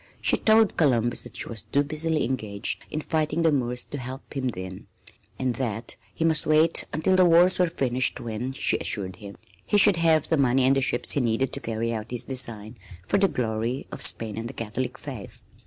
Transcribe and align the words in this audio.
She 0.19 0.35
told 0.35 0.77
Columbus 0.77 1.21
that 1.25 1.37
she 1.37 1.47
was 1.47 1.61
too 1.61 1.83
busily 1.83 2.23
engaged 2.25 2.85
in 2.89 3.01
fighting 3.01 3.43
the 3.43 3.51
Moors 3.51 3.83
to 3.83 3.99
help 3.99 4.33
him 4.33 4.47
then 4.47 4.87
and 5.37 5.53
that 5.57 5.95
he 6.11 6.25
must 6.25 6.47
wait 6.47 6.85
until 6.91 7.15
the 7.15 7.23
wars 7.23 7.59
were 7.59 7.67
finished 7.69 8.19
when, 8.19 8.51
she 8.53 8.79
assured 8.79 9.17
him, 9.17 9.37
he 9.63 9.77
should 9.77 9.97
have 9.97 10.27
the 10.29 10.37
money 10.37 10.63
and 10.63 10.83
ships 10.83 11.11
he 11.11 11.21
needed 11.21 11.53
to 11.53 11.59
carry 11.59 11.93
out 11.93 12.09
his 12.09 12.25
design 12.25 12.79
for 13.07 13.19
the 13.19 13.27
glory 13.27 13.85
of 13.91 14.01
Spain 14.01 14.39
and 14.39 14.49
the 14.49 14.53
Catholic 14.55 14.97
faith. 14.97 15.43